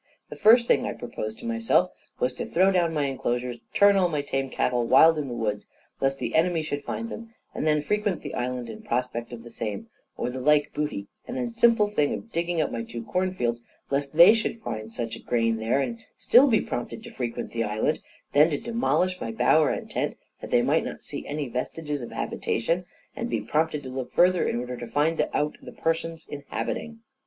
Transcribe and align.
The 0.29 0.35
first 0.35 0.65
thing 0.65 0.83
I 0.87 0.93
proposed 0.93 1.37
to 1.37 1.45
myself 1.45 1.91
was, 2.17 2.33
to 2.33 2.43
throw 2.47 2.71
down 2.71 2.91
my 2.91 3.05
enclosures, 3.05 3.57
and 3.57 3.73
turn 3.75 3.97
all 3.97 4.09
my 4.09 4.23
tame 4.23 4.49
cattle 4.49 4.83
wild 4.87 5.17
into 5.19 5.27
the 5.29 5.35
woods, 5.35 5.67
lest 5.99 6.17
the 6.17 6.33
enemy 6.33 6.63
should 6.63 6.83
find 6.83 7.07
them, 7.09 7.35
and 7.53 7.67
then 7.67 7.83
frequent 7.83 8.23
the 8.23 8.33
island 8.33 8.67
in 8.67 8.81
prospect 8.81 9.31
of 9.31 9.43
the 9.43 9.51
same 9.51 9.89
or 10.17 10.31
the 10.31 10.41
like 10.41 10.73
booty; 10.73 11.05
then 11.27 11.35
the 11.35 11.53
simple 11.53 11.87
thing 11.87 12.15
of 12.15 12.31
digging 12.31 12.59
up 12.59 12.71
my 12.71 12.81
two 12.81 13.03
corn 13.03 13.35
fields, 13.35 13.61
lest 13.91 14.15
they 14.17 14.33
should 14.33 14.63
find 14.63 14.91
such 14.91 15.15
a 15.15 15.19
grain 15.19 15.57
there, 15.57 15.79
and 15.79 16.03
still 16.17 16.47
be 16.47 16.61
prompted 16.61 17.03
to 17.03 17.11
frequent 17.11 17.51
the 17.51 17.63
island; 17.63 17.99
then 18.31 18.49
to 18.49 18.57
demolish 18.57 19.21
my 19.21 19.31
bower 19.31 19.69
and 19.69 19.91
tent, 19.91 20.17
that 20.41 20.49
they 20.49 20.63
might 20.63 20.83
not 20.83 21.03
see 21.03 21.27
any 21.27 21.47
vestiges 21.47 22.01
of 22.01 22.09
habitation, 22.11 22.85
and 23.15 23.29
be 23.29 23.39
prompted 23.39 23.83
to 23.83 23.89
look 23.89 24.11
farther, 24.11 24.47
in 24.49 24.57
order 24.59 24.75
to 24.75 24.87
find 24.87 25.21
out 25.31 25.57
the 25.61 25.71
persons 25.71 26.25
inhabiting. 26.27 27.01